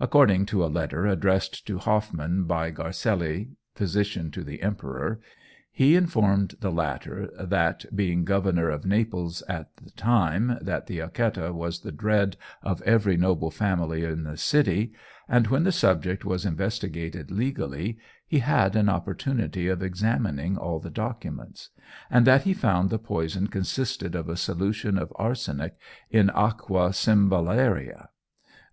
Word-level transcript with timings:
According 0.00 0.46
to 0.46 0.64
a 0.64 0.66
letter 0.66 1.06
addressed 1.06 1.64
to 1.68 1.78
Hoffmann 1.78 2.42
by 2.42 2.72
Garceli, 2.72 3.50
physician 3.76 4.32
to 4.32 4.42
the 4.42 4.60
emperor, 4.60 5.20
he 5.70 5.94
informed 5.94 6.56
the 6.58 6.72
latter 6.72 7.30
that, 7.38 7.84
being 7.94 8.24
Governor 8.24 8.68
of 8.68 8.84
Naples 8.84 9.44
at 9.48 9.70
the 9.76 9.92
time 9.92 10.58
that 10.60 10.88
the 10.88 10.98
Acquetta 10.98 11.52
was 11.54 11.82
the 11.82 11.92
dread 11.92 12.36
of 12.64 12.82
every 12.82 13.16
noble 13.16 13.52
family 13.52 14.02
in 14.02 14.24
the 14.24 14.36
city, 14.36 14.92
and 15.28 15.46
when 15.46 15.62
the 15.62 15.70
subject 15.70 16.24
was 16.24 16.44
investigated 16.44 17.30
legally 17.30 17.96
he 18.26 18.40
had 18.40 18.74
an 18.74 18.88
opportunity 18.88 19.68
of 19.68 19.84
examining 19.84 20.56
all 20.56 20.80
the 20.80 20.90
documents, 20.90 21.70
and 22.10 22.26
that 22.26 22.42
he 22.42 22.52
found 22.54 22.90
the 22.90 22.98
poison 22.98 23.46
consisted 23.46 24.16
of 24.16 24.28
a 24.28 24.36
solution 24.36 24.98
of 24.98 25.12
arsenic 25.16 25.76
in 26.10 26.28
Aqua 26.30 26.88
cymbalariæ. 26.92 28.08